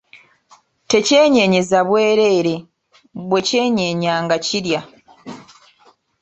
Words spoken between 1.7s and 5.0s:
bweereere, bwe kyenyeenya nga kirya.